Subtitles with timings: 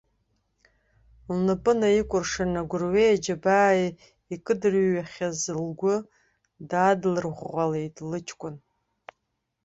[1.35, 3.85] Лнапы наикәыршан, агәырҩеи аџьабааи
[4.33, 5.95] икыддырҩаахьаз лгәы
[6.69, 8.55] даадлырӷәӷәалеит лыҷкәын.